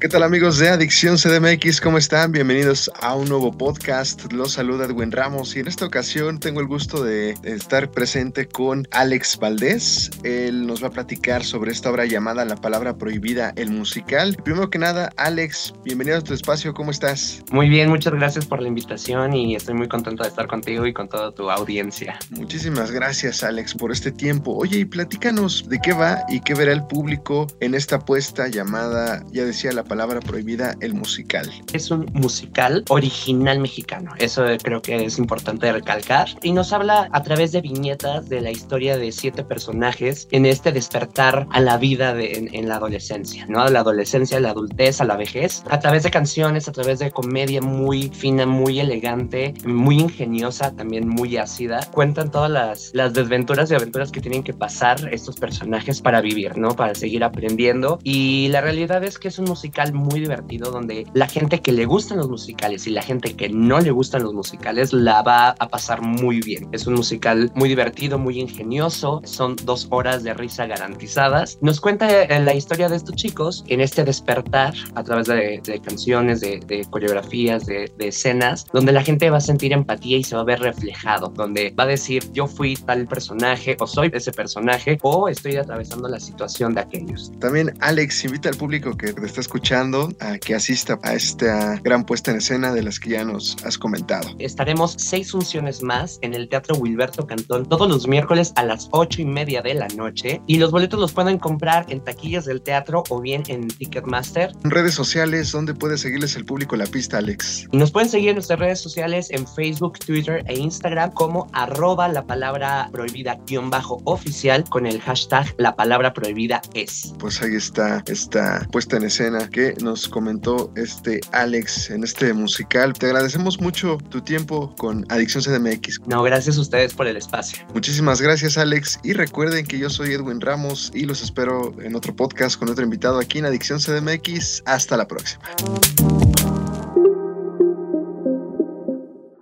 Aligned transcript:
¿Qué 0.00 0.08
tal 0.08 0.22
amigos 0.22 0.58
de 0.58 0.70
Adicción 0.70 1.18
CDMX? 1.18 1.78
¿Cómo 1.78 1.98
están? 1.98 2.32
Bienvenidos 2.32 2.90
a 3.02 3.14
un 3.14 3.28
nuevo 3.28 3.52
podcast. 3.52 4.32
Los 4.32 4.52
saluda 4.52 4.86
Edwin 4.86 5.12
Ramos 5.12 5.54
y 5.54 5.60
en 5.60 5.68
esta 5.68 5.84
ocasión 5.84 6.40
tengo 6.40 6.60
el 6.60 6.66
gusto 6.66 7.04
de 7.04 7.34
estar 7.42 7.90
presente 7.90 8.48
con 8.48 8.88
Alex 8.92 9.38
Valdés. 9.38 10.10
Él 10.22 10.66
nos 10.66 10.82
va 10.82 10.88
a 10.88 10.90
platicar 10.90 11.44
sobre 11.44 11.72
esta 11.72 11.90
obra 11.90 12.06
llamada 12.06 12.46
La 12.46 12.56
Palabra 12.56 12.96
Prohibida, 12.96 13.52
el 13.56 13.72
musical. 13.72 14.38
Primero 14.42 14.70
que 14.70 14.78
nada, 14.78 15.10
Alex, 15.18 15.74
bienvenido 15.84 16.16
a 16.16 16.22
tu 16.22 16.32
espacio. 16.32 16.72
¿Cómo 16.72 16.92
estás? 16.92 17.42
Muy 17.52 17.68
bien, 17.68 17.90
muchas 17.90 18.14
gracias 18.14 18.46
por 18.46 18.62
la 18.62 18.68
invitación 18.68 19.34
y 19.34 19.54
estoy 19.54 19.74
muy 19.74 19.88
contento 19.88 20.22
de 20.22 20.30
estar 20.30 20.46
contigo 20.46 20.86
y 20.86 20.94
con 20.94 21.10
toda 21.10 21.30
tu 21.32 21.50
audiencia. 21.50 22.18
Muchísimas 22.30 22.90
gracias, 22.90 23.44
Alex, 23.44 23.74
por 23.74 23.92
este 23.92 24.12
tiempo. 24.12 24.56
Oye, 24.56 24.78
y 24.78 24.84
platícanos 24.86 25.68
de 25.68 25.78
qué 25.78 25.92
va 25.92 26.24
y 26.30 26.40
qué 26.40 26.54
verá 26.54 26.72
el 26.72 26.86
público 26.86 27.48
en 27.60 27.74
esta 27.74 27.96
apuesta 27.96 28.48
llamada, 28.48 29.22
ya 29.30 29.44
decía 29.44 29.72
la 29.72 29.89
palabra 29.90 30.20
prohibida, 30.20 30.76
el 30.80 30.94
musical. 30.94 31.50
Es 31.72 31.90
un 31.90 32.06
musical 32.12 32.84
original 32.90 33.58
mexicano, 33.58 34.12
eso 34.18 34.44
creo 34.62 34.80
que 34.80 35.04
es 35.04 35.18
importante 35.18 35.72
recalcar, 35.72 36.28
y 36.44 36.52
nos 36.52 36.72
habla 36.72 37.08
a 37.10 37.22
través 37.24 37.50
de 37.50 37.60
viñetas 37.60 38.28
de 38.28 38.40
la 38.40 38.52
historia 38.52 38.96
de 38.96 39.10
siete 39.10 39.42
personajes 39.42 40.28
en 40.30 40.46
este 40.46 40.70
despertar 40.70 41.48
a 41.50 41.58
la 41.60 41.76
vida 41.76 42.14
de, 42.14 42.48
en, 42.52 42.68
la 42.68 42.76
adolescencia, 42.76 43.46
¿no? 43.48 43.62
A 43.62 43.68
la 43.68 43.80
adolescencia, 43.80 44.38
la 44.38 44.50
adultez, 44.50 45.00
a 45.00 45.04
la 45.04 45.16
vejez, 45.16 45.64
a 45.68 45.80
través 45.80 46.04
de 46.04 46.12
canciones, 46.12 46.68
a 46.68 46.72
través 46.72 47.00
de 47.00 47.10
comedia 47.10 47.60
muy 47.60 48.10
fina, 48.10 48.46
muy 48.46 48.78
elegante, 48.78 49.54
muy 49.64 49.98
ingeniosa, 49.98 50.70
también 50.76 51.08
muy 51.08 51.36
ácida. 51.36 51.80
Cuentan 51.92 52.30
todas 52.30 52.50
las, 52.50 52.90
las 52.94 53.12
desventuras 53.12 53.68
y 53.72 53.74
aventuras 53.74 54.12
que 54.12 54.20
tienen 54.20 54.44
que 54.44 54.54
pasar 54.54 55.12
estos 55.12 55.34
personajes 55.34 56.00
para 56.00 56.20
vivir, 56.20 56.56
¿no? 56.56 56.76
Para 56.76 56.94
seguir 56.94 57.24
aprendiendo. 57.24 57.98
Y 58.04 58.48
la 58.48 58.60
realidad 58.60 59.02
es 59.02 59.18
que 59.18 59.26
es 59.26 59.38
un 59.40 59.46
musical 59.46 59.79
muy 59.92 60.20
divertido 60.20 60.70
donde 60.70 61.06
la 61.14 61.26
gente 61.26 61.60
que 61.60 61.72
le 61.72 61.86
gustan 61.86 62.18
los 62.18 62.28
musicales 62.28 62.86
y 62.86 62.90
la 62.90 63.02
gente 63.02 63.34
que 63.34 63.48
no 63.48 63.80
le 63.80 63.90
gustan 63.90 64.22
los 64.22 64.34
musicales 64.34 64.92
la 64.92 65.22
va 65.22 65.50
a 65.58 65.68
pasar 65.68 66.02
muy 66.02 66.40
bien. 66.40 66.68
Es 66.72 66.86
un 66.86 66.94
musical 66.94 67.50
muy 67.54 67.68
divertido, 67.68 68.18
muy 68.18 68.38
ingenioso, 68.40 69.20
son 69.24 69.56
dos 69.64 69.88
horas 69.90 70.22
de 70.22 70.34
risa 70.34 70.66
garantizadas. 70.66 71.58
Nos 71.60 71.80
cuenta 71.80 72.22
eh, 72.22 72.40
la 72.40 72.54
historia 72.54 72.88
de 72.88 72.96
estos 72.96 73.16
chicos 73.16 73.64
en 73.68 73.80
este 73.80 74.04
despertar 74.04 74.74
a 74.94 75.02
través 75.02 75.26
de, 75.26 75.80
canciones, 75.82 76.40
de, 76.40 76.86
coreografías, 76.90 77.66
de, 77.66 77.90
de 77.96 78.08
escenas, 78.08 78.66
donde 78.72 78.92
la 78.92 79.02
gente 79.02 79.30
va 79.30 79.38
a 79.38 79.40
sentir 79.40 79.72
empatía 79.72 80.18
y 80.18 80.24
se 80.24 80.34
va 80.34 80.42
a 80.42 80.44
ver 80.44 80.60
reflejado, 80.60 81.28
donde 81.28 81.74
va 81.78 81.84
a 81.84 81.86
decir 81.86 82.22
yo 82.32 82.46
fui 82.46 82.76
tal 82.76 83.06
personaje 83.06 83.76
o 83.80 83.86
soy 83.86 84.10
ese 84.12 84.32
personaje 84.32 84.98
o 85.02 85.28
estoy 85.28 85.56
atravesando 85.56 86.08
la 86.08 86.20
situación 86.20 86.74
de 86.74 86.82
aquellos. 86.82 87.32
También 87.40 87.74
Alex 87.80 88.24
invita 88.24 88.48
al 88.48 88.56
público 88.56 88.96
que 88.96 89.12
te 89.12 89.26
está 89.26 89.40
escuchando 89.40 89.69
a 89.70 90.38
que 90.38 90.56
asista 90.56 90.98
a 91.04 91.14
esta 91.14 91.76
gran 91.84 92.04
puesta 92.04 92.32
en 92.32 92.38
escena 92.38 92.72
de 92.72 92.82
las 92.82 92.98
que 92.98 93.10
ya 93.10 93.24
nos 93.24 93.56
has 93.64 93.78
comentado. 93.78 94.28
Estaremos 94.40 94.96
seis 94.98 95.30
funciones 95.30 95.80
más 95.80 96.18
en 96.22 96.34
el 96.34 96.48
Teatro 96.48 96.76
Wilberto 96.76 97.24
Cantón 97.24 97.68
todos 97.68 97.88
los 97.88 98.08
miércoles 98.08 98.52
a 98.56 98.64
las 98.64 98.88
ocho 98.90 99.22
y 99.22 99.26
media 99.26 99.62
de 99.62 99.74
la 99.74 99.86
noche 99.88 100.42
y 100.48 100.58
los 100.58 100.72
boletos 100.72 100.98
los 100.98 101.12
pueden 101.12 101.38
comprar 101.38 101.86
en 101.88 102.02
taquillas 102.02 102.46
del 102.46 102.62
teatro 102.62 103.04
o 103.10 103.20
bien 103.20 103.44
en 103.46 103.68
Ticketmaster. 103.68 104.50
En 104.64 104.72
redes 104.72 104.94
sociales, 104.94 105.52
¿dónde 105.52 105.72
puede 105.72 105.98
seguirles 105.98 106.34
el 106.34 106.44
público 106.44 106.74
la 106.74 106.86
pista, 106.86 107.18
Alex? 107.18 107.68
Y 107.70 107.76
nos 107.76 107.92
pueden 107.92 108.08
seguir 108.08 108.30
en 108.30 108.34
nuestras 108.34 108.58
redes 108.58 108.80
sociales 108.80 109.30
en 109.30 109.46
Facebook, 109.46 110.00
Twitter 110.00 110.42
e 110.48 110.58
Instagram 110.58 111.12
como 111.12 111.46
arroba 111.52 112.08
la 112.08 112.26
palabra 112.26 112.88
prohibida 112.90 113.38
guion 113.46 113.70
bajo 113.70 114.02
oficial 114.04 114.64
con 114.68 114.86
el 114.86 115.00
hashtag 115.00 115.54
la 115.58 115.76
palabra 115.76 116.12
prohibida 116.12 116.60
es. 116.74 117.14
Pues 117.20 117.40
ahí 117.40 117.54
está 117.54 118.02
esta 118.08 118.66
puesta 118.72 118.96
en 118.96 119.04
escena 119.04 119.48
que 119.60 119.74
nos 119.82 120.08
comentó 120.08 120.72
este 120.74 121.20
Alex 121.32 121.90
en 121.90 122.02
este 122.02 122.32
musical. 122.32 122.94
Te 122.94 123.06
agradecemos 123.06 123.60
mucho 123.60 123.98
tu 124.08 124.22
tiempo 124.22 124.74
con 124.76 125.04
Adicción 125.10 125.42
CDMX. 125.42 126.00
No, 126.06 126.22
gracias 126.22 126.56
a 126.56 126.62
ustedes 126.62 126.94
por 126.94 127.06
el 127.06 127.16
espacio. 127.16 127.66
Muchísimas 127.74 128.22
gracias 128.22 128.56
Alex 128.56 128.98
y 129.02 129.12
recuerden 129.12 129.66
que 129.66 129.78
yo 129.78 129.90
soy 129.90 130.14
Edwin 130.14 130.40
Ramos 130.40 130.90
y 130.94 131.04
los 131.04 131.22
espero 131.22 131.74
en 131.82 131.94
otro 131.94 132.16
podcast 132.16 132.58
con 132.58 132.70
otro 132.70 132.84
invitado 132.84 133.18
aquí 133.18 133.38
en 133.38 133.44
Adicción 133.44 133.80
CDMX. 133.80 134.62
Hasta 134.64 134.96
la 134.96 135.06
próxima. 135.06 135.42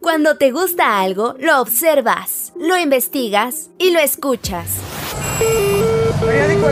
Cuando 0.00 0.38
te 0.38 0.50
gusta 0.50 1.00
algo, 1.00 1.34
lo 1.38 1.60
observas, 1.60 2.54
lo 2.58 2.78
investigas 2.78 3.68
y 3.78 3.90
lo 3.90 3.98
escuchas. 3.98 4.76